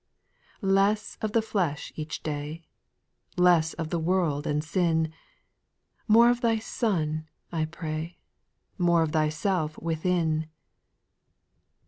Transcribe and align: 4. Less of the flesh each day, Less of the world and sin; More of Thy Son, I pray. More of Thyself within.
4. 0.61 0.69
Less 0.69 1.15
of 1.21 1.33
the 1.33 1.43
flesh 1.43 1.91
each 1.95 2.23
day, 2.23 2.63
Less 3.37 3.75
of 3.75 3.91
the 3.91 3.99
world 3.99 4.47
and 4.47 4.63
sin; 4.63 5.13
More 6.07 6.31
of 6.31 6.41
Thy 6.41 6.57
Son, 6.57 7.27
I 7.51 7.65
pray. 7.65 8.17
More 8.79 9.03
of 9.03 9.11
Thyself 9.11 9.77
within. 9.77 10.47